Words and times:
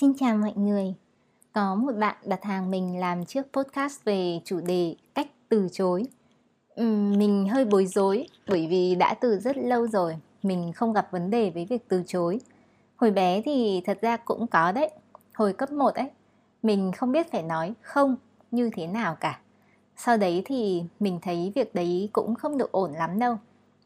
Xin 0.00 0.14
chào 0.14 0.36
mọi 0.36 0.52
người. 0.56 0.94
Có 1.52 1.74
một 1.74 1.92
bạn 1.98 2.16
đặt 2.24 2.44
hàng 2.44 2.70
mình 2.70 3.00
làm 3.00 3.24
chiếc 3.24 3.42
podcast 3.52 4.04
về 4.04 4.40
chủ 4.44 4.60
đề 4.60 4.94
cách 5.14 5.26
từ 5.48 5.68
chối. 5.72 6.04
Uhm, 6.80 7.18
mình 7.18 7.48
hơi 7.48 7.64
bối 7.64 7.86
rối 7.86 8.28
bởi 8.48 8.66
vì 8.66 8.94
đã 8.94 9.14
từ 9.14 9.38
rất 9.38 9.56
lâu 9.56 9.86
rồi 9.86 10.16
mình 10.42 10.72
không 10.72 10.92
gặp 10.92 11.08
vấn 11.10 11.30
đề 11.30 11.50
với 11.50 11.64
việc 11.64 11.88
từ 11.88 12.02
chối. 12.06 12.40
Hồi 12.96 13.10
bé 13.10 13.42
thì 13.42 13.82
thật 13.86 13.98
ra 14.00 14.16
cũng 14.16 14.46
có 14.46 14.72
đấy. 14.72 14.90
Hồi 15.34 15.52
cấp 15.52 15.72
1 15.72 15.94
ấy, 15.94 16.10
mình 16.62 16.92
không 16.92 17.12
biết 17.12 17.32
phải 17.32 17.42
nói 17.42 17.74
không 17.82 18.16
như 18.50 18.70
thế 18.72 18.86
nào 18.86 19.16
cả. 19.20 19.40
Sau 19.96 20.16
đấy 20.16 20.42
thì 20.44 20.84
mình 21.00 21.18
thấy 21.22 21.52
việc 21.54 21.74
đấy 21.74 22.10
cũng 22.12 22.34
không 22.34 22.58
được 22.58 22.72
ổn 22.72 22.92
lắm 22.92 23.18
đâu. 23.18 23.36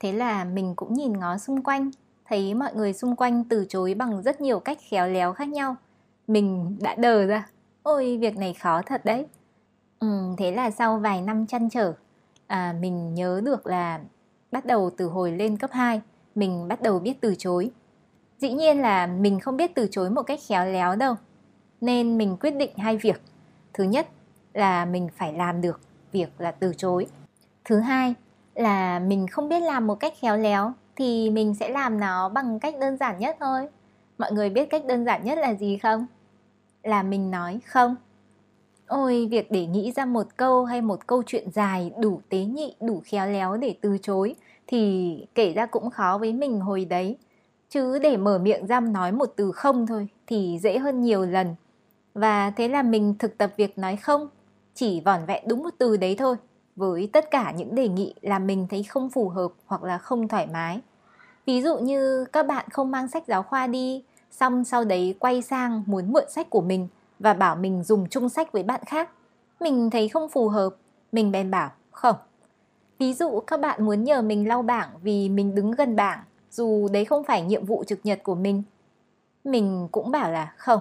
Thế 0.01 0.13
là 0.13 0.45
mình 0.45 0.75
cũng 0.77 0.95
nhìn 0.95 1.13
ngó 1.13 1.39
xung 1.39 1.63
quanh, 1.63 1.91
thấy 2.25 2.55
mọi 2.55 2.75
người 2.75 2.93
xung 2.93 3.17
quanh 3.17 3.45
từ 3.45 3.67
chối 3.69 3.95
bằng 3.95 4.23
rất 4.23 4.41
nhiều 4.41 4.61
cách 4.61 4.79
khéo 4.91 5.09
léo 5.09 5.33
khác 5.33 5.49
nhau– 5.49 5.77
mình 6.27 6.77
đã 6.81 6.95
đờ 6.95 7.27
ra. 7.27 7.47
Ôi 7.83 8.19
việc 8.21 8.37
này 8.37 8.55
khó 8.55 8.83
thật 8.83 9.05
đấy. 9.05 9.27
Ừ, 10.01 10.35
thế 10.39 10.53
là 10.53 10.71
sau 10.71 10.99
vài 10.99 11.23
năm 11.23 11.47
chăn 11.47 11.71
trở 11.71 11.93
à, 12.47 12.75
mình 12.81 13.15
nhớ 13.15 13.41
được 13.45 13.67
là 13.67 14.01
bắt 14.53 14.67
đầu 14.67 14.91
từ 14.97 15.07
hồi 15.07 15.33
lên 15.33 15.57
cấp 15.57 15.71
2 15.73 16.01
mình 16.35 16.69
bắt 16.69 16.83
đầu 16.83 16.99
biết 16.99 17.21
từ 17.21 17.35
chối. 17.39 17.71
Dĩ 18.39 18.53
nhiên 18.53 18.81
là 18.81 19.07
mình 19.07 19.41
không 19.41 19.57
biết 19.57 19.75
từ 19.75 19.89
chối 19.91 20.11
một 20.11 20.23
cách 20.23 20.41
khéo 20.49 20.67
léo 20.67 20.97
đâu 20.97 21.15
nên 21.81 22.19
mình 22.19 22.37
quyết 22.41 22.51
định 22.51 22.71
hai 22.79 22.97
việc. 22.97 23.23
Thứ 23.73 23.85
nhất 23.85 24.09
là 24.53 24.85
mình 24.85 25.09
phải 25.17 25.33
làm 25.33 25.61
được 25.61 25.81
việc 26.13 26.29
là 26.39 26.51
từ 26.51 26.73
chối. 26.77 27.07
Thứ 27.65 27.79
hai 27.79 28.15
là 28.55 28.99
mình 28.99 29.27
không 29.27 29.49
biết 29.49 29.61
làm 29.61 29.87
một 29.87 29.95
cách 29.95 30.13
khéo 30.21 30.37
léo 30.37 30.73
thì 30.97 31.31
mình 31.31 31.55
sẽ 31.55 31.69
làm 31.69 32.01
nó 32.01 32.29
bằng 32.29 32.61
cách 32.61 32.75
đơn 32.81 32.97
giản 32.97 33.19
nhất 33.19 33.37
thôi 33.41 33.69
mọi 34.23 34.33
người 34.33 34.51
biết 34.51 34.71
cách 34.71 34.85
đơn 34.87 35.05
giản 35.05 35.25
nhất 35.25 35.39
là 35.39 35.55
gì 35.55 35.79
không? 35.79 36.07
Là 36.83 37.03
mình 37.03 37.31
nói 37.31 37.61
không. 37.67 37.97
Ôi, 38.87 39.29
việc 39.31 39.51
để 39.51 39.67
nghĩ 39.67 39.93
ra 39.93 40.05
một 40.05 40.27
câu 40.37 40.65
hay 40.65 40.81
một 40.81 41.07
câu 41.07 41.23
chuyện 41.27 41.51
dài 41.51 41.93
đủ 41.99 42.21
tế 42.29 42.39
nhị, 42.39 42.75
đủ 42.81 43.03
khéo 43.05 43.27
léo 43.27 43.57
để 43.57 43.75
từ 43.81 43.99
chối 44.03 44.35
thì 44.67 45.27
kể 45.35 45.53
ra 45.53 45.67
cũng 45.67 45.91
khó 45.91 46.19
với 46.19 46.33
mình 46.33 46.61
hồi 46.61 46.85
đấy. 46.85 47.17
Chứ 47.69 47.99
để 47.99 48.17
mở 48.17 48.39
miệng 48.39 48.67
ra 48.67 48.81
nói 48.81 49.13
một 49.13 49.33
từ 49.37 49.53
không 49.53 49.87
thôi 49.87 50.09
thì 50.27 50.59
dễ 50.63 50.79
hơn 50.79 51.01
nhiều 51.01 51.27
lần. 51.27 51.55
Và 52.15 52.51
thế 52.51 52.69
là 52.69 52.83
mình 52.83 53.15
thực 53.19 53.39
tập 53.39 53.53
việc 53.57 53.79
nói 53.79 53.97
không, 53.97 54.29
chỉ 54.75 55.01
vỏn 55.01 55.21
vẹn 55.27 55.45
đúng 55.49 55.63
một 55.63 55.75
từ 55.79 55.97
đấy 55.97 56.15
thôi, 56.19 56.37
với 56.77 57.11
tất 57.13 57.31
cả 57.31 57.53
những 57.57 57.75
đề 57.75 57.89
nghị 57.89 58.15
là 58.21 58.39
mình 58.39 58.67
thấy 58.71 58.83
không 58.83 59.11
phù 59.11 59.29
hợp 59.29 59.53
hoặc 59.67 59.83
là 59.83 59.99
không 59.99 60.29
thoải 60.29 60.47
mái. 60.47 60.81
Ví 61.47 61.63
dụ 61.63 61.79
như, 61.79 62.25
các 62.25 62.47
bạn 62.47 62.65
không 62.71 62.91
mang 62.91 63.09
sách 63.09 63.25
giáo 63.27 63.43
khoa 63.43 63.67
đi 63.67 64.05
xong 64.33 64.65
sau 64.65 64.85
đấy 64.85 65.15
quay 65.19 65.43
sang 65.43 65.83
muốn 65.87 66.13
mượn 66.13 66.25
sách 66.31 66.51
của 66.51 66.61
mình 66.61 66.89
và 67.19 67.35
bảo 67.35 67.57
mình 67.57 67.83
dùng 67.83 68.09
chung 68.09 68.29
sách 68.29 68.53
với 68.53 68.63
bạn 68.63 68.81
khác. 68.87 69.11
Mình 69.61 69.91
thấy 69.91 70.09
không 70.09 70.29
phù 70.29 70.49
hợp, 70.49 70.77
mình 71.13 71.33
bèn 71.33 71.51
bảo 71.51 71.71
không. 71.91 72.17
Ví 72.99 73.15
dụ 73.15 73.41
các 73.41 73.61
bạn 73.61 73.85
muốn 73.85 74.05
nhờ 74.05 74.23
mình 74.23 74.49
lau 74.49 74.63
bảng 74.63 74.89
vì 75.03 75.29
mình 75.29 75.55
đứng 75.55 75.71
gần 75.71 75.97
bảng, 75.97 76.23
dù 76.51 76.89
đấy 76.93 77.05
không 77.05 77.25
phải 77.25 77.43
nhiệm 77.43 77.65
vụ 77.65 77.85
trực 77.87 78.01
nhật 78.05 78.21
của 78.23 78.35
mình. 78.35 78.63
Mình 79.45 79.89
cũng 79.93 80.11
bảo 80.11 80.31
là 80.31 80.53
không. 80.57 80.81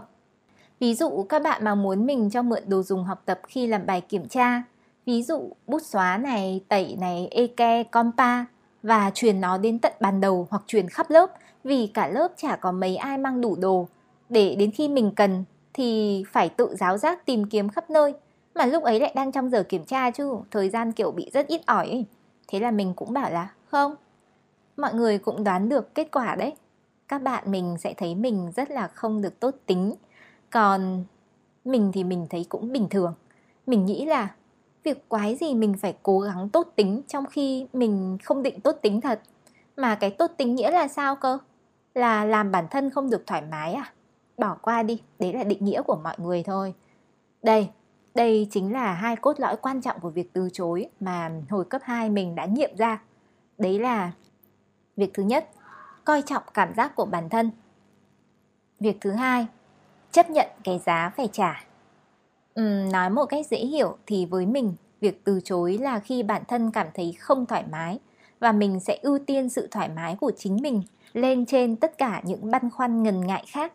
Ví 0.79 0.95
dụ 0.95 1.25
các 1.29 1.43
bạn 1.43 1.63
mà 1.63 1.75
muốn 1.75 2.05
mình 2.05 2.29
cho 2.29 2.41
mượn 2.41 2.63
đồ 2.67 2.83
dùng 2.83 3.03
học 3.03 3.21
tập 3.25 3.39
khi 3.47 3.67
làm 3.67 3.85
bài 3.85 4.01
kiểm 4.01 4.27
tra, 4.27 4.63
ví 5.05 5.23
dụ 5.23 5.49
bút 5.67 5.81
xóa 5.81 6.17
này, 6.17 6.63
tẩy 6.67 6.97
này, 6.99 7.27
eke, 7.31 7.83
compa 7.83 8.45
và 8.83 9.11
truyền 9.13 9.41
nó 9.41 9.57
đến 9.57 9.79
tận 9.79 9.93
bàn 9.99 10.21
đầu 10.21 10.47
hoặc 10.49 10.63
truyền 10.67 10.89
khắp 10.89 11.09
lớp 11.09 11.31
vì 11.63 11.87
cả 11.87 12.07
lớp 12.07 12.27
chả 12.37 12.55
có 12.55 12.71
mấy 12.71 12.95
ai 12.95 13.17
mang 13.17 13.41
đủ 13.41 13.55
đồ. 13.55 13.87
Để 14.29 14.55
đến 14.55 14.71
khi 14.71 14.87
mình 14.87 15.11
cần, 15.15 15.43
thì 15.73 16.23
phải 16.31 16.49
tự 16.49 16.75
giáo 16.75 16.97
giác 16.97 17.25
tìm 17.25 17.45
kiếm 17.45 17.69
khắp 17.69 17.89
nơi. 17.89 18.13
Mà 18.55 18.65
lúc 18.65 18.83
ấy 18.83 18.99
lại 18.99 19.13
đang 19.15 19.31
trong 19.31 19.49
giờ 19.49 19.63
kiểm 19.63 19.85
tra 19.85 20.11
chứ, 20.11 20.35
thời 20.51 20.69
gian 20.69 20.91
kiểu 20.91 21.11
bị 21.11 21.29
rất 21.33 21.47
ít 21.47 21.61
ỏi 21.65 21.87
ấy. 21.87 22.05
thế 22.47 22.59
là 22.59 22.71
mình 22.71 22.93
cũng 22.95 23.13
bảo 23.13 23.31
là, 23.31 23.53
không, 23.65 23.95
mọi 24.77 24.93
người 24.93 25.17
cũng 25.17 25.43
đoán 25.43 25.69
được 25.69 25.95
kết 25.95 26.07
quả 26.11 26.35
đấy. 26.35 26.53
Các 27.07 27.21
bạn 27.21 27.51
mình 27.51 27.75
sẽ 27.79 27.93
thấy 27.93 28.15
mình 28.15 28.51
rất 28.55 28.71
là 28.71 28.87
không 28.87 29.21
được 29.21 29.39
tốt 29.39 29.55
tính. 29.65 29.93
Còn 30.49 31.03
mình 31.65 31.91
thì 31.93 32.03
mình 32.03 32.27
thấy 32.29 32.45
cũng 32.49 32.71
bình 32.71 32.89
thường. 32.89 33.13
Mình 33.67 33.85
nghĩ 33.85 34.05
là 34.05 34.35
việc 34.83 35.09
quái 35.09 35.35
gì 35.35 35.53
mình 35.53 35.73
phải 35.77 35.95
cố 36.03 36.19
gắng 36.19 36.49
tốt 36.49 36.67
tính 36.75 37.01
trong 37.07 37.25
khi 37.25 37.67
mình 37.73 38.17
không 38.23 38.43
định 38.43 38.61
tốt 38.61 38.75
tính 38.81 39.01
thật. 39.01 39.21
Mà 39.77 39.95
cái 39.95 40.09
tốt 40.09 40.31
tính 40.37 40.55
nghĩa 40.55 40.71
là 40.71 40.87
sao 40.87 41.15
cơ? 41.15 41.37
Là 41.93 42.25
làm 42.25 42.51
bản 42.51 42.67
thân 42.71 42.89
không 42.89 43.09
được 43.09 43.27
thoải 43.27 43.41
mái 43.41 43.73
à? 43.73 43.93
Bỏ 44.37 44.57
qua 44.61 44.83
đi 44.83 45.01
đấy 45.19 45.33
là 45.33 45.43
định 45.43 45.65
nghĩa 45.65 45.81
của 45.81 45.95
mọi 46.03 46.15
người 46.17 46.43
thôi. 46.43 46.73
Đây 47.43 47.69
đây 48.15 48.47
chính 48.51 48.73
là 48.73 48.93
hai 48.93 49.15
cốt 49.15 49.39
lõi 49.39 49.57
quan 49.57 49.81
trọng 49.81 49.99
của 49.99 50.09
việc 50.09 50.33
từ 50.33 50.49
chối 50.53 50.89
mà 50.99 51.31
hồi 51.49 51.65
cấp 51.65 51.81
2 51.85 52.09
mình 52.09 52.35
đã 52.35 52.45
nghiệm 52.45 52.75
ra. 52.77 53.01
Đấy 53.57 53.79
là 53.79 54.11
việc 54.97 55.11
thứ 55.13 55.23
nhất 55.23 55.49
coi 56.05 56.21
trọng 56.21 56.43
cảm 56.53 56.73
giác 56.73 56.95
của 56.95 57.05
bản 57.05 57.29
thân. 57.29 57.51
Việc 58.79 58.97
thứ 59.01 59.11
hai 59.11 59.47
chấp 60.11 60.29
nhận 60.29 60.47
cái 60.63 60.79
giá 60.79 61.11
phải 61.17 61.29
trả. 61.31 61.65
Ừ, 62.53 62.61
nói 62.91 63.09
một 63.09 63.25
cách 63.25 63.47
dễ 63.47 63.57
hiểu 63.57 63.97
thì 64.05 64.25
với 64.25 64.45
mình 64.45 64.75
việc 65.01 65.23
từ 65.23 65.39
chối 65.43 65.77
là 65.77 65.99
khi 65.99 66.23
bản 66.23 66.41
thân 66.47 66.71
cảm 66.71 66.87
thấy 66.93 67.15
không 67.19 67.45
thoải 67.45 67.63
mái 67.71 67.99
và 68.39 68.51
mình 68.51 68.79
sẽ 68.79 68.99
ưu 69.01 69.19
tiên 69.19 69.49
sự 69.49 69.67
thoải 69.71 69.89
mái 69.89 70.15
của 70.15 70.31
chính 70.37 70.57
mình 70.61 70.81
lên 71.13 71.45
trên 71.45 71.75
tất 71.75 71.97
cả 71.97 72.21
những 72.25 72.51
băn 72.51 72.69
khoăn 72.69 73.03
ngần 73.03 73.27
ngại 73.27 73.43
khác. 73.47 73.73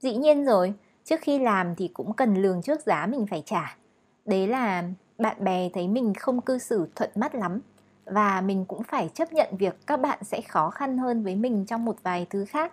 Dĩ 0.00 0.16
nhiên 0.16 0.44
rồi, 0.44 0.74
trước 1.04 1.20
khi 1.20 1.38
làm 1.38 1.74
thì 1.74 1.88
cũng 1.88 2.12
cần 2.12 2.34
lường 2.34 2.62
trước 2.62 2.80
giá 2.80 3.06
mình 3.06 3.26
phải 3.26 3.42
trả. 3.46 3.76
Đấy 4.24 4.46
là 4.46 4.84
bạn 5.18 5.44
bè 5.44 5.68
thấy 5.74 5.88
mình 5.88 6.14
không 6.14 6.40
cư 6.40 6.58
xử 6.58 6.88
thuận 6.94 7.10
mắt 7.14 7.34
lắm 7.34 7.60
và 8.04 8.40
mình 8.40 8.64
cũng 8.64 8.82
phải 8.82 9.10
chấp 9.14 9.32
nhận 9.32 9.56
việc 9.56 9.86
các 9.86 10.00
bạn 10.00 10.18
sẽ 10.24 10.40
khó 10.40 10.70
khăn 10.70 10.98
hơn 10.98 11.24
với 11.24 11.36
mình 11.36 11.66
trong 11.66 11.84
một 11.84 11.96
vài 12.02 12.26
thứ 12.30 12.44
khác. 12.44 12.72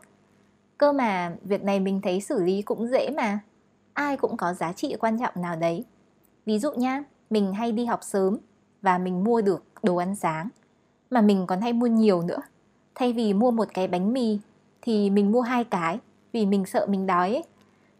Cơ 0.78 0.94
mà 0.94 1.36
việc 1.44 1.64
này 1.64 1.80
mình 1.80 2.02
thấy 2.02 2.22
xử 2.22 2.44
lý 2.44 2.62
cũng 2.62 2.88
dễ 2.88 3.10
mà. 3.10 3.40
Ai 3.94 4.18
cũng 4.18 4.38
có 4.38 4.54
giá 4.54 4.74
trị 4.74 4.96
quan 5.00 5.20
trọng 5.20 5.42
nào 5.42 5.56
đấy. 5.56 5.86
Ví 6.46 6.60
dụ 6.60 6.72
nhá, 6.72 7.04
mình 7.30 7.54
hay 7.54 7.72
đi 7.72 7.86
học 7.86 8.00
sớm 8.04 8.38
và 8.82 8.98
mình 8.98 9.24
mua 9.24 9.42
được 9.42 9.64
đồ 9.84 9.96
ăn 9.96 10.16
sáng 10.16 10.50
mà 11.10 11.22
mình 11.22 11.48
còn 11.48 11.62
hay 11.62 11.74
mua 11.74 11.88
nhiều 11.88 12.22
nữa 12.22 12.40
Thay 12.96 13.14
vì 13.14 13.34
mua 13.34 13.52
một 13.52 13.68
cái 13.74 13.88
bánh 13.88 14.14
mì 14.14 14.40
thì 14.82 15.10
mình 15.10 15.32
mua 15.32 15.42
hai 15.42 15.64
cái 15.64 16.00
vì 16.34 16.46
mình 16.46 16.66
sợ 16.66 16.86
mình 16.90 17.08
đói 17.08 17.30
ấy. 17.30 17.44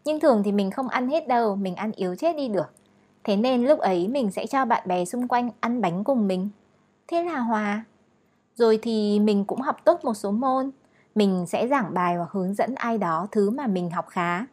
Nhưng 0.04 0.20
thường 0.20 0.42
thì 0.42 0.52
mình 0.52 0.70
không 0.70 0.88
ăn 0.88 1.08
hết 1.08 1.28
đâu, 1.28 1.56
mình 1.56 1.76
ăn 1.76 1.92
yếu 1.96 2.14
chết 2.14 2.36
đi 2.36 2.48
được. 2.48 2.72
Thế 3.24 3.36
nên 3.36 3.64
lúc 3.64 3.78
ấy 3.78 4.08
mình 4.08 4.30
sẽ 4.30 4.46
cho 4.46 4.64
bạn 4.64 4.82
bè 4.86 5.04
xung 5.04 5.28
quanh 5.28 5.50
ăn 5.60 5.80
bánh 5.80 6.04
cùng 6.04 6.28
mình. 6.28 6.48
Thế 7.08 7.22
là 7.22 7.38
hòa. 7.38 7.84
Rồi 8.54 8.78
thì 8.82 9.20
mình 9.20 9.44
cũng 9.44 9.60
học 9.60 9.76
tốt 9.84 10.04
một 10.04 10.14
số 10.14 10.30
môn. 10.30 10.70
Mình 11.14 11.44
sẽ 11.48 11.68
giảng 11.68 11.94
bài 11.94 12.16
hoặc 12.16 12.30
hướng 12.30 12.54
dẫn 12.54 12.74
ai 12.74 12.98
đó 12.98 13.28
thứ 13.32 13.50
mà 13.50 13.66
mình 13.66 13.90
học 13.90 14.06
khá. 14.08 14.46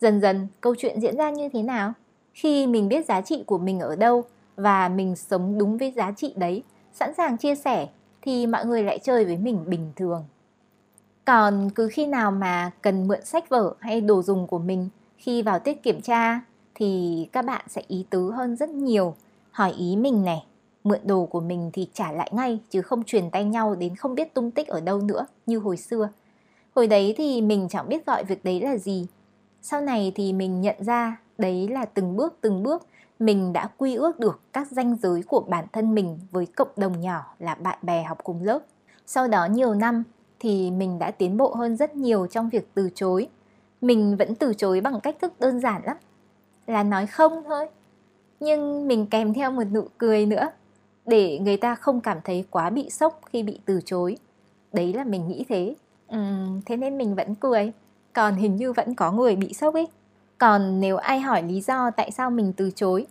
Dần 0.00 0.20
dần 0.20 0.48
câu 0.60 0.74
chuyện 0.78 1.00
diễn 1.00 1.16
ra 1.16 1.30
như 1.30 1.48
thế 1.48 1.62
nào? 1.62 1.92
Khi 2.34 2.66
mình 2.66 2.88
biết 2.88 3.06
giá 3.06 3.20
trị 3.20 3.44
của 3.46 3.58
mình 3.58 3.80
ở 3.80 3.96
đâu 3.96 4.24
và 4.56 4.88
mình 4.88 5.16
sống 5.16 5.58
đúng 5.58 5.78
với 5.78 5.90
giá 5.90 6.12
trị 6.16 6.32
đấy, 6.36 6.62
sẵn 6.92 7.14
sàng 7.14 7.36
chia 7.36 7.54
sẻ 7.54 7.88
thì 8.24 8.46
mọi 8.46 8.66
người 8.66 8.82
lại 8.82 8.98
chơi 8.98 9.24
với 9.24 9.36
mình 9.36 9.64
bình 9.66 9.92
thường. 9.96 10.24
Còn 11.24 11.70
cứ 11.70 11.88
khi 11.92 12.06
nào 12.06 12.30
mà 12.30 12.70
cần 12.82 13.08
mượn 13.08 13.24
sách 13.24 13.48
vở 13.48 13.74
hay 13.80 14.00
đồ 14.00 14.22
dùng 14.22 14.46
của 14.46 14.58
mình 14.58 14.88
khi 15.16 15.42
vào 15.42 15.58
tiết 15.58 15.82
kiểm 15.82 16.00
tra 16.00 16.40
thì 16.74 17.28
các 17.32 17.44
bạn 17.44 17.64
sẽ 17.68 17.82
ý 17.88 18.06
tứ 18.10 18.30
hơn 18.30 18.56
rất 18.56 18.68
nhiều, 18.68 19.14
hỏi 19.50 19.72
ý 19.72 19.96
mình 19.96 20.24
này, 20.24 20.44
mượn 20.84 21.00
đồ 21.04 21.26
của 21.26 21.40
mình 21.40 21.70
thì 21.72 21.88
trả 21.92 22.12
lại 22.12 22.30
ngay 22.32 22.58
chứ 22.70 22.82
không 22.82 23.04
truyền 23.04 23.30
tay 23.30 23.44
nhau 23.44 23.74
đến 23.74 23.96
không 23.96 24.14
biết 24.14 24.34
tung 24.34 24.50
tích 24.50 24.68
ở 24.68 24.80
đâu 24.80 25.00
nữa 25.00 25.26
như 25.46 25.58
hồi 25.58 25.76
xưa. 25.76 26.08
Hồi 26.74 26.86
đấy 26.86 27.14
thì 27.16 27.42
mình 27.42 27.68
chẳng 27.70 27.88
biết 27.88 28.06
gọi 28.06 28.24
việc 28.24 28.44
đấy 28.44 28.60
là 28.60 28.76
gì. 28.76 29.06
Sau 29.62 29.80
này 29.80 30.12
thì 30.14 30.32
mình 30.32 30.60
nhận 30.60 30.76
ra 30.78 31.20
đấy 31.38 31.68
là 31.68 31.84
từng 31.84 32.16
bước 32.16 32.38
từng 32.40 32.62
bước 32.62 32.86
mình 33.24 33.52
đã 33.52 33.68
quy 33.78 33.94
ước 33.94 34.20
được 34.20 34.40
các 34.52 34.66
ranh 34.70 34.96
giới 34.96 35.22
của 35.22 35.40
bản 35.40 35.64
thân 35.72 35.94
mình 35.94 36.18
với 36.30 36.46
cộng 36.46 36.68
đồng 36.76 37.00
nhỏ 37.00 37.34
là 37.38 37.54
bạn 37.54 37.78
bè 37.82 38.02
học 38.02 38.18
cùng 38.24 38.42
lớp. 38.42 38.58
Sau 39.06 39.28
đó 39.28 39.46
nhiều 39.46 39.74
năm 39.74 40.02
thì 40.40 40.70
mình 40.70 40.98
đã 40.98 41.10
tiến 41.10 41.36
bộ 41.36 41.54
hơn 41.54 41.76
rất 41.76 41.96
nhiều 41.96 42.26
trong 42.26 42.48
việc 42.48 42.68
từ 42.74 42.90
chối. 42.94 43.28
Mình 43.80 44.16
vẫn 44.16 44.34
từ 44.34 44.54
chối 44.54 44.80
bằng 44.80 45.00
cách 45.00 45.16
thức 45.20 45.40
đơn 45.40 45.60
giản 45.60 45.82
lắm, 45.84 45.96
là 46.66 46.82
nói 46.82 47.06
không 47.06 47.42
thôi. 47.44 47.68
Nhưng 48.40 48.88
mình 48.88 49.06
kèm 49.06 49.34
theo 49.34 49.50
một 49.50 49.64
nụ 49.72 49.88
cười 49.98 50.26
nữa 50.26 50.50
để 51.06 51.38
người 51.38 51.56
ta 51.56 51.74
không 51.74 52.00
cảm 52.00 52.18
thấy 52.24 52.44
quá 52.50 52.70
bị 52.70 52.90
sốc 52.90 53.20
khi 53.32 53.42
bị 53.42 53.60
từ 53.64 53.80
chối. 53.84 54.16
Đấy 54.72 54.92
là 54.92 55.04
mình 55.04 55.28
nghĩ 55.28 55.44
thế. 55.48 55.74
Ừ, 56.08 56.18
thế 56.66 56.76
nên 56.76 56.98
mình 56.98 57.14
vẫn 57.14 57.34
cười. 57.34 57.72
Còn 58.12 58.34
hình 58.34 58.56
như 58.56 58.72
vẫn 58.72 58.94
có 58.94 59.12
người 59.12 59.36
bị 59.36 59.54
sốc 59.54 59.74
ấy. 59.74 59.88
Còn 60.38 60.80
nếu 60.80 60.96
ai 60.96 61.20
hỏi 61.20 61.42
lý 61.42 61.60
do 61.60 61.90
tại 61.90 62.10
sao 62.10 62.30
mình 62.30 62.52
từ 62.56 62.70
chối 62.70 63.06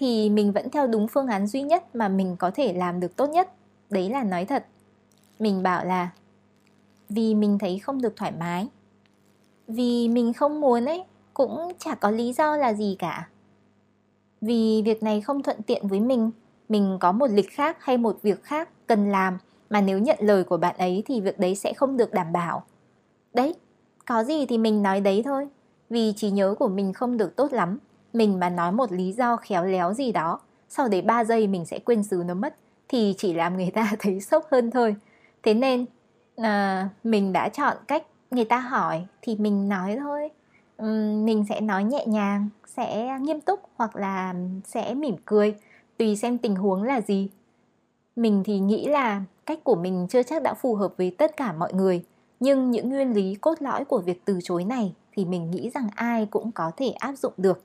thì 0.00 0.30
mình 0.30 0.52
vẫn 0.52 0.70
theo 0.70 0.86
đúng 0.86 1.08
phương 1.08 1.26
án 1.26 1.46
duy 1.46 1.62
nhất 1.62 1.96
mà 1.96 2.08
mình 2.08 2.36
có 2.38 2.50
thể 2.54 2.72
làm 2.72 3.00
được 3.00 3.16
tốt 3.16 3.30
nhất. 3.30 3.52
Đấy 3.90 4.10
là 4.10 4.24
nói 4.24 4.44
thật. 4.44 4.66
Mình 5.38 5.62
bảo 5.62 5.84
là 5.84 6.10
vì 7.08 7.34
mình 7.34 7.58
thấy 7.58 7.78
không 7.78 8.00
được 8.00 8.16
thoải 8.16 8.32
mái. 8.40 8.68
Vì 9.68 10.08
mình 10.08 10.32
không 10.32 10.60
muốn 10.60 10.84
ấy, 10.84 11.04
cũng 11.34 11.72
chả 11.78 11.94
có 11.94 12.10
lý 12.10 12.32
do 12.32 12.56
là 12.56 12.74
gì 12.74 12.96
cả. 12.98 13.28
Vì 14.40 14.82
việc 14.84 15.02
này 15.02 15.20
không 15.20 15.42
thuận 15.42 15.62
tiện 15.62 15.88
với 15.88 16.00
mình, 16.00 16.30
mình 16.68 16.96
có 17.00 17.12
một 17.12 17.30
lịch 17.30 17.50
khác 17.50 17.76
hay 17.80 17.96
một 17.96 18.18
việc 18.22 18.42
khác 18.42 18.68
cần 18.86 19.10
làm 19.10 19.38
mà 19.70 19.80
nếu 19.80 19.98
nhận 19.98 20.18
lời 20.20 20.44
của 20.44 20.56
bạn 20.56 20.76
ấy 20.78 21.02
thì 21.06 21.20
việc 21.20 21.38
đấy 21.38 21.54
sẽ 21.54 21.72
không 21.72 21.96
được 21.96 22.12
đảm 22.12 22.32
bảo. 22.32 22.64
Đấy, 23.34 23.54
có 24.06 24.24
gì 24.24 24.46
thì 24.46 24.58
mình 24.58 24.82
nói 24.82 25.00
đấy 25.00 25.22
thôi. 25.24 25.48
Vì 25.90 26.12
trí 26.16 26.30
nhớ 26.30 26.54
của 26.58 26.68
mình 26.68 26.92
không 26.92 27.16
được 27.16 27.36
tốt 27.36 27.52
lắm. 27.52 27.78
Mình 28.12 28.38
mà 28.38 28.50
nói 28.50 28.72
một 28.72 28.92
lý 28.92 29.12
do 29.12 29.36
khéo 29.36 29.64
léo 29.64 29.94
gì 29.94 30.12
đó, 30.12 30.40
sau 30.68 30.88
đấy 30.88 31.02
3 31.02 31.24
giây 31.24 31.46
mình 31.46 31.64
sẽ 31.64 31.78
quên 31.78 32.02
xứ 32.02 32.22
nó 32.26 32.34
mất 32.34 32.54
thì 32.88 33.14
chỉ 33.18 33.32
làm 33.32 33.56
người 33.56 33.70
ta 33.70 33.92
thấy 33.98 34.20
sốc 34.20 34.46
hơn 34.50 34.70
thôi. 34.70 34.96
Thế 35.42 35.54
nên 35.54 35.86
à, 36.36 36.88
mình 37.04 37.32
đã 37.32 37.48
chọn 37.48 37.76
cách 37.88 38.02
người 38.30 38.44
ta 38.44 38.58
hỏi 38.58 39.06
thì 39.22 39.36
mình 39.36 39.68
nói 39.68 39.96
thôi. 40.00 40.30
Uhm, 40.82 41.24
mình 41.24 41.44
sẽ 41.48 41.60
nói 41.60 41.84
nhẹ 41.84 42.06
nhàng, 42.06 42.48
sẽ 42.66 43.18
nghiêm 43.20 43.40
túc 43.40 43.60
hoặc 43.76 43.96
là 43.96 44.34
sẽ 44.64 44.94
mỉm 44.94 45.16
cười, 45.24 45.54
tùy 45.96 46.16
xem 46.16 46.38
tình 46.38 46.56
huống 46.56 46.82
là 46.82 47.00
gì. 47.00 47.28
Mình 48.16 48.42
thì 48.44 48.58
nghĩ 48.58 48.86
là 48.86 49.22
cách 49.46 49.64
của 49.64 49.74
mình 49.74 50.06
chưa 50.10 50.22
chắc 50.22 50.42
đã 50.42 50.54
phù 50.54 50.74
hợp 50.74 50.92
với 50.96 51.14
tất 51.18 51.36
cả 51.36 51.52
mọi 51.52 51.72
người, 51.72 52.04
nhưng 52.40 52.70
những 52.70 52.88
nguyên 52.88 53.12
lý 53.12 53.34
cốt 53.34 53.62
lõi 53.62 53.84
của 53.84 53.98
việc 53.98 54.24
từ 54.24 54.38
chối 54.42 54.64
này 54.64 54.94
thì 55.12 55.24
mình 55.24 55.50
nghĩ 55.50 55.70
rằng 55.74 55.88
ai 55.94 56.26
cũng 56.26 56.52
có 56.52 56.70
thể 56.76 56.90
áp 56.90 57.12
dụng 57.12 57.32
được. 57.36 57.62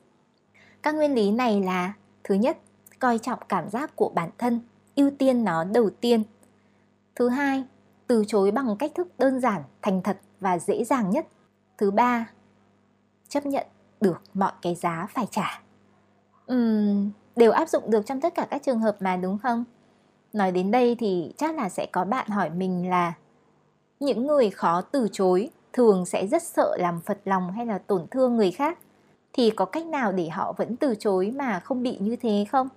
Các 0.84 0.96
nguyên 0.96 1.16
lý 1.16 1.32
này 1.32 1.62
là 1.62 1.94
thứ 2.24 2.36
nhất, 2.36 2.58
coi 3.00 3.20
trọng 3.20 3.40
cảm 3.50 3.70
giác 3.70 3.96
của 3.96 4.12
bản 4.16 4.30
thân, 4.38 4.62
ưu 4.96 5.12
tiên 5.20 5.44
nó 5.44 5.64
đầu 5.64 5.90
tiên. 5.90 6.24
Thứ 7.16 7.30
hai, 7.30 7.64
từ 8.08 8.24
chối 8.28 8.52
bằng 8.52 8.76
cách 8.80 8.92
thức 8.96 9.08
đơn 9.18 9.40
giản, 9.40 9.62
thành 9.82 10.02
thật 10.04 10.18
và 10.40 10.60
dễ 10.60 10.84
dàng 10.84 11.10
nhất. 11.10 11.28
Thứ 11.78 11.92
ba, 11.92 12.30
chấp 13.28 13.46
nhận 13.46 13.68
được 14.02 14.22
mọi 14.34 14.52
cái 14.62 14.76
giá 14.76 15.08
phải 15.10 15.28
trả. 15.32 15.62
Uhm, 16.54 17.12
đều 17.36 17.52
áp 17.52 17.70
dụng 17.70 17.92
được 17.92 18.06
trong 18.06 18.22
tất 18.22 18.36
cả 18.36 18.48
các 18.50 18.64
trường 18.64 18.80
hợp 18.80 18.98
mà 19.00 19.18
đúng 19.18 19.38
không? 19.38 19.64
Nói 20.34 20.52
đến 20.52 20.72
đây 20.72 20.96
thì 21.00 21.34
chắc 21.38 21.56
là 21.56 21.70
sẽ 21.70 21.86
có 21.92 22.06
bạn 22.06 22.30
hỏi 22.30 22.50
mình 22.50 22.90
là 22.90 23.14
những 24.00 24.28
người 24.28 24.50
khó 24.50 24.82
từ 24.82 25.08
chối 25.12 25.50
thường 25.74 26.06
sẽ 26.06 26.28
rất 26.28 26.44
sợ 26.44 26.78
làm 26.80 27.02
phật 27.02 27.20
lòng 27.26 27.52
hay 27.52 27.66
là 27.66 27.78
tổn 27.78 28.08
thương 28.12 28.36
người 28.36 28.52
khác 28.52 28.80
thì 29.34 29.50
có 29.50 29.66
cách 29.66 29.86
nào 29.86 30.12
để 30.12 30.30
họ 30.30 30.54
vẫn 30.58 30.76
từ 30.76 30.96
chối 31.00 31.32
mà 31.36 31.60
không 31.60 31.84
bị 31.84 31.98
như 32.00 32.16
thế 32.16 32.46
không? 32.52 32.70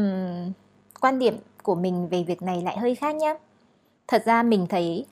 Uhm, 0.00 0.52
quan 1.00 1.18
điểm 1.18 1.36
của 1.62 1.74
mình 1.74 2.08
về 2.08 2.22
việc 2.22 2.42
này 2.42 2.62
lại 2.62 2.78
hơi 2.78 2.94
khác 2.94 3.14
nhé. 3.16 3.38
Thật 4.08 4.22
ra 4.24 4.42
mình 4.42 4.66
thấy 4.66 5.06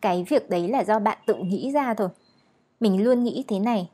cái 0.00 0.24
việc 0.28 0.50
đấy 0.50 0.68
là 0.68 0.84
do 0.84 0.98
bạn 0.98 1.18
tự 1.26 1.34
nghĩ 1.34 1.70
ra 1.72 1.94
thôi. 1.94 2.08
Mình 2.80 3.04
luôn 3.04 3.24
nghĩ 3.24 3.44
thế 3.48 3.58
này, 3.58 3.90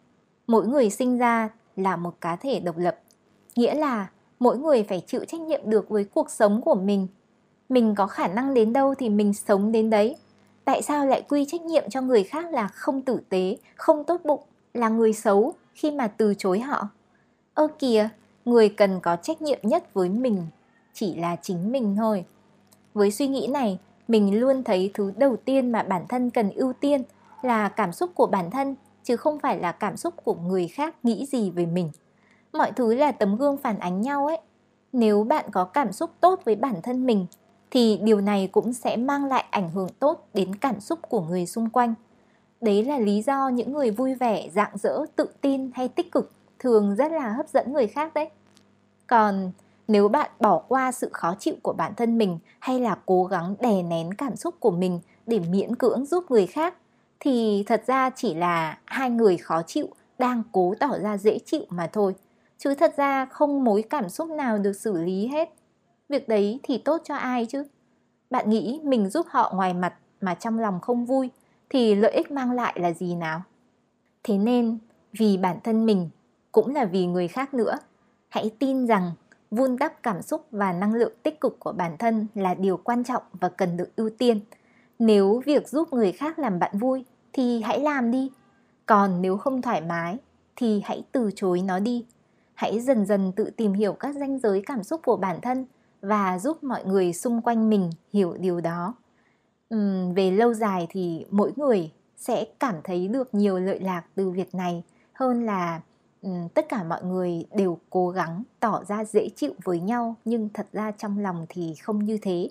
mỗi 0.47 0.67
người 0.67 0.91
sinh 0.91 1.19
ra 1.19 1.49
là 1.77 1.97
một 1.97 2.21
cá 2.21 2.37
thể 2.37 2.61
độc 2.61 2.79
lập, 2.79 2.99
nghĩa 3.57 3.75
là 3.75 4.11
mỗi 4.39 4.59
người 4.59 4.83
phải 4.83 5.03
chịu 5.07 5.25
trách 5.25 5.41
nhiệm 5.41 5.61
được 5.65 5.89
với 5.89 6.05
cuộc 6.05 6.31
sống 6.31 6.61
của 6.63 6.75
mình. 6.75 7.07
Mình 7.69 7.95
có 7.95 8.07
khả 8.07 8.29
năng 8.29 8.55
đến 8.55 8.73
đâu 8.73 8.95
thì 8.95 9.09
mình 9.09 9.35
sống 9.35 9.73
đến 9.73 9.91
đấy. 9.91 10.17
Tại 10.65 10.83
sao 10.83 11.07
lại 11.07 11.23
quy 11.29 11.45
trách 11.45 11.63
nhiệm 11.63 11.91
cho 11.91 12.01
người 12.01 12.25
khác 12.25 12.53
là 12.53 12.69
không 12.69 13.03
tử 13.03 13.21
tế, 13.29 13.57
không 13.77 14.05
tốt 14.05 14.21
bụng, 14.25 14.41
là 14.75 14.89
người 14.89 15.13
xấu 15.13 15.55
khi 15.79 15.91
mà 15.91 16.09
từ 16.09 16.35
chối 16.39 16.61
họ? 16.61 16.89
Ơ 17.55 17.69
kìa, 17.79 18.09
người 18.45 18.69
cần 18.69 19.01
có 19.01 19.17
trách 19.17 19.43
nhiệm 19.43 19.59
nhất 19.63 19.95
với 19.95 20.09
mình 20.09 20.47
chỉ 20.93 21.15
là 21.15 21.37
chính 21.43 21.73
mình 21.73 21.97
thôi. 21.97 22.25
Với 22.95 23.11
suy 23.11 23.29
nghĩ 23.29 23.47
này, 23.47 23.79
mình 24.09 24.41
luôn 24.41 24.65
thấy 24.65 24.91
thứ 24.95 25.13
đầu 25.17 25.37
tiên 25.37 25.73
mà 25.73 25.83
bản 25.83 26.05
thân 26.09 26.31
cần 26.31 26.51
ưu 26.51 26.73
tiên 26.73 27.03
là 27.43 27.69
cảm 27.69 27.93
xúc 27.93 28.11
của 28.15 28.27
bản 28.27 28.51
thân 28.51 28.75
chứ 29.05 29.17
không 29.17 29.39
phải 29.39 29.59
là 29.59 29.73
cảm 29.73 29.97
xúc 29.97 30.15
của 30.25 30.35
người 30.35 30.69
khác 30.69 30.97
nghĩ 31.03 31.27
gì 31.27 31.51
về 31.51 31.67
mình. 31.67 31.91
Mọi 32.53 32.73
thứ 32.73 32.95
là 32.95 33.13
tấm 33.13 33.37
gương 33.37 33.57
phản 33.57 33.79
ánh 33.79 34.01
nhau 34.01 34.27
ấy. 34.27 34.39
Nếu 34.93 35.25
bạn 35.25 35.45
có 35.53 35.65
cảm 35.65 35.93
xúc 35.93 36.11
tốt 36.21 36.41
với 36.45 36.57
bản 36.57 36.83
thân 36.83 37.07
mình 37.07 37.27
thì 37.71 37.99
điều 38.03 38.21
này 38.21 38.49
cũng 38.53 38.73
sẽ 38.73 38.97
mang 38.97 39.25
lại 39.25 39.45
ảnh 39.51 39.71
hưởng 39.71 39.89
tốt 39.99 40.29
đến 40.35 40.55
cảm 40.55 40.81
xúc 40.81 40.99
của 41.09 41.21
người 41.21 41.47
xung 41.47 41.71
quanh. 41.71 41.95
Đấy 42.61 42.85
là 42.85 42.99
lý 42.99 43.23
do 43.23 43.49
những 43.49 43.73
người 43.73 43.91
vui 43.91 44.15
vẻ, 44.15 44.49
rạng 44.55 44.79
rỡ, 44.79 45.05
tự 45.17 45.29
tin 45.41 45.71
hay 45.75 45.89
tích 45.89 46.13
cực 46.13 46.33
thường 46.59 46.97
rất 46.97 47.13
là 47.13 47.29
hấp 47.29 47.49
dẫn 47.49 47.73
người 47.73 47.87
khác 47.87 48.15
đấy. 48.15 48.29
Còn 49.07 49.53
nếu 49.89 50.09
bạn 50.09 50.31
bỏ 50.41 50.59
qua 50.69 50.93
sự 50.93 51.09
khó 51.13 51.35
chịu 51.39 51.55
của 51.63 51.73
bản 51.73 51.95
thân 51.97 52.19
mình 52.19 52.39
hay 52.59 52.81
là 52.81 52.99
cố 53.07 53.25
gắng 53.25 53.55
đè 53.61 53.83
nén 53.83 54.15
cảm 54.15 54.37
xúc 54.37 54.55
của 54.61 54.71
mình 54.71 55.01
để 55.27 55.41
miễn 55.51 55.77
cưỡng 55.77 56.07
giúp 56.07 56.31
người 56.31 56.47
khác 56.47 56.75
thì 57.21 57.65
thật 57.67 57.83
ra 57.87 58.11
chỉ 58.11 58.35
là 58.35 58.79
hai 58.85 59.11
người 59.11 59.37
khó 59.37 59.63
chịu 59.63 59.89
đang 60.19 60.43
cố 60.53 60.75
tỏ 60.81 60.99
ra 61.03 61.17
dễ 61.17 61.39
chịu 61.39 61.63
mà 61.69 61.87
thôi. 61.93 62.15
Chứ 62.59 62.75
thật 62.75 62.95
ra 62.97 63.25
không 63.27 63.65
mối 63.65 63.85
cảm 63.91 64.09
xúc 64.09 64.31
nào 64.31 64.59
được 64.59 64.73
xử 64.73 64.93
lý 64.93 65.27
hết. 65.27 65.49
Việc 66.09 66.29
đấy 66.29 66.61
thì 66.63 66.79
tốt 66.79 67.01
cho 67.05 67.15
ai 67.15 67.47
chứ? 67.47 67.65
Bạn 68.31 68.51
nghĩ 68.51 68.81
mình 68.85 69.11
giúp 69.11 69.27
họ 69.31 69.53
ngoài 69.55 69.75
mặt 69.75 69.95
mà 70.21 70.35
trong 70.35 70.59
lòng 70.59 70.81
không 70.81 71.07
vui 71.07 71.31
thì 71.71 71.95
lợi 71.95 72.13
ích 72.13 72.31
mang 72.31 72.53
lại 72.53 72.81
là 72.81 72.93
gì 72.93 73.15
nào? 73.15 73.43
Thế 74.23 74.39
nên, 74.39 74.79
vì 75.13 75.37
bản 75.37 75.59
thân 75.65 75.87
mình 75.87 76.11
cũng 76.53 76.75
là 76.75 76.85
vì 76.85 77.07
người 77.07 77.29
khác 77.29 77.55
nữa, 77.55 77.79
hãy 78.29 78.51
tin 78.59 78.87
rằng 78.87 79.13
vun 79.51 79.77
đắp 79.77 80.03
cảm 80.03 80.23
xúc 80.23 80.47
và 80.51 80.73
năng 80.73 80.95
lượng 80.95 81.13
tích 81.23 81.41
cực 81.41 81.61
của 81.61 81.73
bản 81.73 81.97
thân 81.99 82.27
là 82.35 82.55
điều 82.55 82.77
quan 82.77 83.05
trọng 83.05 83.23
và 83.33 83.49
cần 83.49 83.77
được 83.77 83.97
ưu 83.97 84.11
tiên. 84.11 84.41
Nếu 84.99 85.43
việc 85.47 85.69
giúp 85.69 85.93
người 85.93 86.13
khác 86.13 86.39
làm 86.39 86.59
bạn 86.59 86.79
vui 86.79 87.05
thì 87.33 87.61
hãy 87.63 87.81
làm 87.81 88.11
đi. 88.11 88.31
Còn 88.87 89.23
nếu 89.23 89.37
không 89.37 89.63
thoải 89.63 89.81
mái 89.81 90.19
thì 90.57 90.83
hãy 90.85 91.05
từ 91.13 91.31
chối 91.37 91.63
nó 91.63 91.79
đi. 91.79 92.05
Hãy 92.55 92.81
dần 92.81 93.07
dần 93.07 93.33
tự 93.33 93.51
tìm 93.57 93.73
hiểu 93.73 93.93
các 93.93 94.15
ranh 94.15 94.39
giới 94.39 94.63
cảm 94.67 94.83
xúc 94.83 95.01
của 95.05 95.17
bản 95.17 95.41
thân 95.41 95.67
và 96.01 96.39
giúp 96.39 96.65
mọi 96.65 96.85
người 96.85 97.13
xung 97.13 97.43
quanh 97.43 97.71
mình 97.71 97.91
hiểu 98.13 98.37
điều 98.41 98.61
đó 98.61 98.95
uhm, 99.75 100.15
về 100.15 100.31
lâu 100.31 100.55
dài 100.55 100.87
thì 100.91 101.27
mỗi 101.31 101.53
người 101.57 101.91
sẽ 102.17 102.45
cảm 102.61 102.75
thấy 102.85 103.09
được 103.09 103.35
nhiều 103.35 103.59
lợi 103.59 103.81
lạc 103.81 104.03
từ 104.15 104.31
việc 104.31 104.55
này 104.55 104.83
hơn 105.13 105.47
là 105.47 105.81
um, 106.23 106.49
tất 106.49 106.67
cả 106.69 106.85
mọi 106.85 107.05
người 107.05 107.45
đều 107.55 107.79
cố 107.91 108.09
gắng 108.09 108.43
tỏ 108.61 108.85
ra 108.89 109.05
dễ 109.05 109.29
chịu 109.37 109.53
với 109.65 109.81
nhau 109.81 110.17
nhưng 110.25 110.49
thật 110.55 110.67
ra 110.73 110.91
trong 110.91 111.19
lòng 111.19 111.47
thì 111.49 111.75
không 111.83 112.05
như 112.05 112.19
thế. 112.23 112.51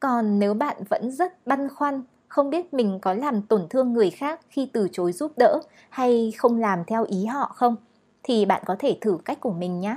Còn 0.00 0.38
nếu 0.38 0.54
bạn 0.54 0.76
vẫn 0.88 1.10
rất 1.10 1.46
băn 1.46 1.68
khoăn 1.68 2.02
không 2.28 2.50
biết 2.50 2.74
mình 2.74 2.98
có 3.02 3.14
làm 3.14 3.42
tổn 3.42 3.66
thương 3.70 3.92
người 3.92 4.10
khác 4.10 4.40
khi 4.48 4.70
từ 4.72 4.88
chối 4.92 5.12
giúp 5.12 5.32
đỡ 5.36 5.60
hay 5.90 6.32
không 6.38 6.60
làm 6.60 6.84
theo 6.86 7.04
ý 7.04 7.24
họ 7.24 7.52
không 7.54 7.76
thì 8.22 8.44
bạn 8.44 8.62
có 8.66 8.76
thể 8.78 8.98
thử 9.00 9.18
cách 9.24 9.40
của 9.40 9.52
mình 9.52 9.80
nhé 9.80 9.96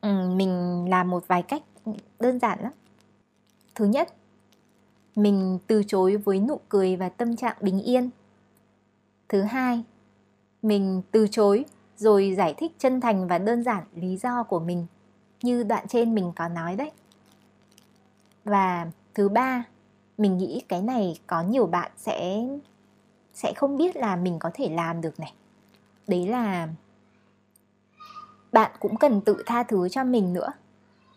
ừ, 0.00 0.08
mình 0.36 0.84
làm 0.90 1.10
một 1.10 1.28
vài 1.28 1.42
cách 1.42 1.62
đơn 2.20 2.38
giản 2.38 2.58
lắm. 2.62 2.72
Thứ 3.74 3.84
nhất 3.84 4.08
mình 5.14 5.58
từ 5.66 5.82
chối 5.86 6.16
với 6.16 6.40
nụ 6.40 6.60
cười 6.68 6.96
và 6.96 7.08
tâm 7.08 7.36
trạng 7.36 7.56
bình 7.60 7.82
yên. 7.82 8.10
Thứ 9.28 9.42
hai, 9.42 9.84
mình 10.62 11.02
từ 11.10 11.28
chối 11.30 11.64
rồi 11.96 12.34
giải 12.36 12.54
thích 12.56 12.72
chân 12.78 13.00
thành 13.00 13.28
và 13.28 13.38
đơn 13.38 13.62
giản 13.62 13.84
lý 13.94 14.16
do 14.16 14.42
của 14.42 14.60
mình, 14.60 14.86
như 15.42 15.62
đoạn 15.62 15.88
trên 15.88 16.14
mình 16.14 16.32
có 16.36 16.48
nói 16.48 16.76
đấy. 16.76 16.90
Và 18.44 18.86
thứ 19.14 19.28
ba, 19.28 19.64
mình 20.18 20.38
nghĩ 20.38 20.62
cái 20.68 20.82
này 20.82 21.20
có 21.26 21.42
nhiều 21.42 21.66
bạn 21.66 21.90
sẽ 21.96 22.46
sẽ 23.34 23.52
không 23.56 23.76
biết 23.76 23.96
là 23.96 24.16
mình 24.16 24.38
có 24.38 24.50
thể 24.54 24.68
làm 24.68 25.00
được 25.00 25.20
này. 25.20 25.34
Đấy 26.06 26.26
là 26.26 26.68
bạn 28.52 28.70
cũng 28.80 28.96
cần 28.96 29.20
tự 29.20 29.42
tha 29.46 29.62
thứ 29.62 29.88
cho 29.88 30.04
mình 30.04 30.32
nữa. 30.32 30.48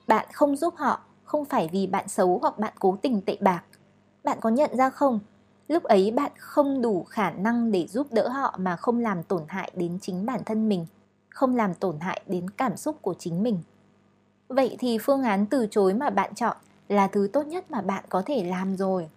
Bạn 0.07 0.27
không 0.33 0.55
giúp 0.55 0.73
họ 0.77 1.01
không 1.23 1.45
phải 1.45 1.69
vì 1.71 1.87
bạn 1.87 2.07
xấu 2.07 2.39
hoặc 2.41 2.59
bạn 2.59 2.73
cố 2.79 2.97
tình 3.01 3.21
tệ 3.21 3.37
bạc 3.41 3.63
bạn 4.25 4.38
có 4.41 4.50
nhận 4.50 4.77
ra 4.77 4.89
không? 4.89 5.20
Lúc 5.67 5.84
ấy 5.84 6.12
bạn 6.12 6.32
không 6.38 6.82
đủ 6.82 7.03
khả 7.03 7.32
năng 7.32 7.72
để 7.72 7.88
giúp 7.88 8.08
đỡ 8.12 8.27
họ 8.27 8.55
mà 8.58 8.75
không 8.75 9.00
làm 9.00 9.24
tổn 9.24 9.44
hại 9.48 9.72
đến 9.75 9.98
chính 10.01 10.25
bản 10.25 10.41
thân 10.46 10.70
mình, 10.70 10.86
không 11.29 11.55
làm 11.55 11.74
tổn 11.74 12.00
hại 12.00 12.22
đến 12.27 12.50
cảm 12.50 12.77
xúc 12.77 13.01
của 13.01 13.15
chính 13.20 13.44
mình. 13.44 13.60
Vậy 14.48 14.75
thì 14.79 14.98
phương 14.98 15.24
án 15.24 15.46
từ 15.46 15.67
chối 15.72 15.94
mà 15.94 16.10
bạn 16.10 16.36
chọn 16.36 16.58
là 16.88 17.08
thứ 17.08 17.29
tốt 17.34 17.48
nhất 17.48 17.72
mà 17.72 17.82
bạn 17.82 18.03
có 18.10 18.24
thể 18.25 18.44
làm 18.44 18.77
rồi. 18.77 19.10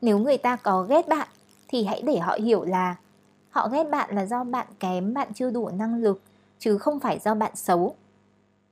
Nếu 0.00 0.18
người 0.18 0.38
ta 0.38 0.56
có 0.56 0.82
ghét 0.82 1.08
bạn, 1.08 1.28
thì 1.68 1.84
hãy 1.84 2.02
để 2.02 2.18
họ 2.18 2.36
hiểu 2.40 2.64
là 2.64 2.96
họ 3.50 3.68
ghét 3.68 3.84
bạn 3.84 4.14
là 4.14 4.26
do 4.26 4.44
bạn 4.44 4.66
kém, 4.80 5.14
bạn 5.14 5.28
chưa 5.34 5.50
đủ 5.50 5.68
năng 5.68 6.02
lực, 6.02 6.22
chứ 6.58 6.78
không 6.78 7.00
phải 7.00 7.18
do 7.18 7.34
bạn 7.34 7.56
xấu. 7.56 7.94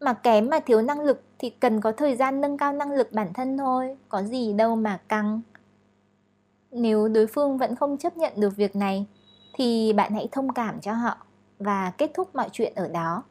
Mà 0.01 0.13
kém 0.13 0.51
mà 0.51 0.61
thiếu 0.61 0.83
năng 0.83 1.01
lực 1.01 1.23
thì 1.39 1.51
cần 1.51 1.81
có 1.81 1.93
thời 1.93 2.17
gian 2.17 2.41
nâng 2.41 2.59
cao 2.59 2.73
năng 2.73 2.93
lực 2.93 3.13
bản 3.13 3.33
thân 3.33 3.59
thôi, 3.59 3.97
có 4.09 4.23
gì 4.23 4.53
đâu 4.53 4.77
mà 4.77 5.01
căng 5.09 5.41
nếu 6.79 7.09
đối 7.09 7.27
phương 7.27 7.59
vẫn 7.59 7.77
không 7.77 7.99
chấp 7.99 8.17
nhận 8.17 8.33
được 8.37 8.57
việc 8.57 8.77
này 8.77 9.07
thì 9.55 9.93
bạn 9.93 10.13
hãy 10.13 10.29
thông 10.33 10.53
cảm 10.53 10.81
cho 10.81 10.93
họ 10.93 11.17
và 11.59 11.93
kết 11.99 12.11
thúc 12.15 12.35
mọi 12.35 12.49
chuyện 12.53 12.73
ở 12.77 12.89
đó. 12.89 13.23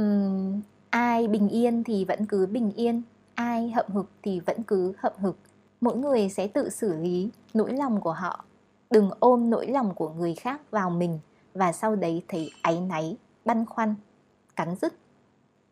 Uhm, 0.00 0.60
ai 0.90 1.28
bình 1.28 1.48
yên 1.48 1.84
thì 1.84 2.04
vẫn 2.04 2.26
cứ 2.26 2.46
bình 2.46 2.72
yên 2.76 3.02
ai 3.34 3.70
hậm 3.70 3.86
hực 3.88 4.06
thì 4.22 4.40
vẫn 4.40 4.62
cứ 4.62 4.92
hậm 4.98 5.12
hực. 5.16 5.36
Mỗi 5.80 5.96
người 5.96 6.28
sẽ 6.28 6.46
tự 6.46 6.70
xử 6.70 6.96
lý 6.96 7.30
nỗi 7.54 7.72
lòng 7.72 8.00
của 8.00 8.12
họ. 8.12 8.44
Đừng 8.90 9.10
ôm 9.18 9.50
nỗi 9.50 9.66
lòng 9.66 9.94
của 9.94 10.08
người 10.08 10.34
khác 10.34 10.60
vào 10.70 10.90
mình 10.90 11.18
và 11.54 11.72
sau 11.72 11.96
đấy 11.96 12.22
thấy 12.28 12.50
áy 12.62 12.80
náy 12.80 13.16
băn 13.44 13.66
khoăn 13.66 13.94
cắn 14.56 14.76
rứt. 14.82 14.94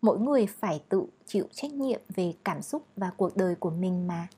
Mỗi 0.02 0.18
người 0.18 0.46
phải 0.46 0.82
tự 0.88 1.06
chịu 1.26 1.44
trách 1.52 1.72
nhiệm 1.72 2.00
về 2.14 2.32
cảm 2.44 2.62
xúc 2.62 2.82
và 2.96 3.10
cuộc 3.16 3.36
đời 3.36 3.54
của 3.54 3.70
mình 3.70 4.06
mà. 4.06 4.28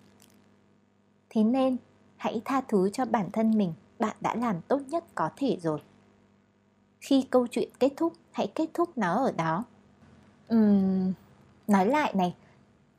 Thế 1.30 1.44
nên 1.44 1.76
hãy 2.22 2.42
tha 2.44 2.60
thứ 2.68 2.90
cho 2.92 3.04
bản 3.04 3.30
thân 3.32 3.58
mình 3.58 3.72
bạn 3.98 4.16
đã 4.20 4.34
làm 4.34 4.60
tốt 4.60 4.80
nhất 4.88 5.04
có 5.14 5.30
thể 5.36 5.56
rồi. 5.62 5.80
Khi 7.00 7.26
câu 7.30 7.46
chuyện 7.46 7.68
kết 7.78 7.92
thúc 7.96 8.12
hãy 8.32 8.52
kết 8.54 8.70
thúc 8.74 8.98
nó 8.98 9.24
ở 9.24 9.32
đó. 9.32 9.64
Uhm, 10.54 11.12
nói 11.66 11.86
lại 11.86 12.14
này 12.14 12.34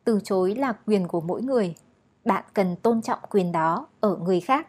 từ 0.04 0.20
chối 0.24 0.56
là 0.56 0.74
quyền 0.88 1.08
của 1.08 1.22
mỗi 1.22 1.42
người. 1.42 1.76
Bạn 2.26 2.44
cần 2.54 2.76
tôn 2.76 3.02
trọng 3.02 3.20
quyền 3.30 3.52
đó 3.52 3.88
ở 4.00 4.16
người 4.16 4.40
khác. 4.40 4.68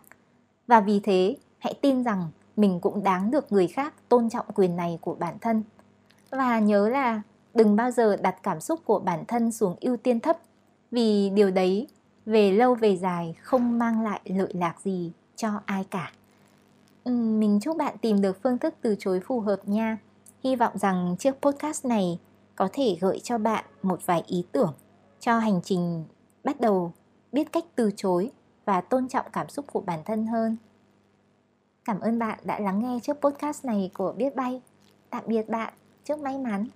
Và 0.67 0.81
vì 0.81 1.01
thế 1.01 1.37
hãy 1.59 1.75
tin 1.81 2.05
rằng 2.05 2.29
mình 2.57 2.81
cũng 2.81 3.03
đáng 3.03 3.31
được 3.31 3.53
người 3.53 3.67
khác 3.67 3.95
tôn 4.09 4.31
trọng 4.31 4.47
quyền 4.55 4.77
này 4.77 4.99
của 5.01 5.15
bản 5.15 5.39
thân. 5.41 5.63
Và 6.31 6.59
nhớ 6.59 6.89
là 6.89 7.23
đừng 7.55 7.77
bao 7.77 7.91
giờ 7.91 8.17
đặt 8.17 8.37
cảm 8.43 8.61
xúc 8.61 8.81
của 8.85 8.99
bản 8.99 9.25
thân 9.29 9.53
xuống 9.53 9.77
ưu 9.81 9.97
tiên 9.97 10.21
thấp 10.21 10.39
vì 10.91 11.31
điều 11.31 11.51
đấy 11.51 11.89
về 12.27 12.53
lâu 12.53 12.75
về 12.75 12.97
dài 12.97 13.35
không 13.43 13.79
mang 13.79 14.01
lại 14.01 14.21
lợi 14.25 14.53
lạc 14.55 14.81
gì 14.81 15.13
cho 15.37 15.51
ai 15.67 15.85
cả. 15.91 16.13
Ừ, 17.05 17.13
mình 17.13 17.59
chúc 17.63 17.77
bạn 17.77 17.97
tìm 18.01 18.21
được 18.21 18.43
phương 18.43 18.59
thức 18.59 18.75
từ 18.81 18.97
chối 18.99 19.21
phù 19.21 19.41
hợp 19.41 19.61
nha. 19.69 19.99
Hy 20.45 20.57
vọng 20.57 20.79
rằng 20.79 21.17
chiếc 21.19 21.33
podcast 21.43 21.85
này 21.85 22.19
có 22.57 22.69
thể 22.73 22.97
gợi 23.01 23.21
cho 23.23 23.39
bạn 23.39 23.65
một 23.83 24.07
vài 24.07 24.23
ý 24.27 24.45
tưởng 24.53 24.75
cho 25.21 25.39
hành 25.39 25.61
trình 25.65 26.05
bắt 26.45 26.61
đầu 26.61 26.93
biết 27.33 27.53
cách 27.53 27.65
từ 27.75 27.91
chối 27.97 28.31
và 28.65 28.81
tôn 28.81 29.09
trọng 29.09 29.27
cảm 29.33 29.49
xúc 29.49 29.65
của 29.73 29.81
bản 29.81 30.01
thân 30.05 30.27
hơn. 30.27 30.57
Cảm 31.85 32.01
ơn 32.01 32.19
bạn 32.19 32.39
đã 32.45 32.59
lắng 32.59 32.79
nghe 32.83 32.99
chiếc 33.03 33.15
podcast 33.21 33.65
này 33.65 33.91
của 33.95 34.13
biết 34.13 34.37
bay. 34.37 34.61
Tạm 35.11 35.25
biệt 35.27 35.49
bạn. 35.49 35.73
Chúc 36.05 36.21
may 36.21 36.39
mắn. 36.39 36.67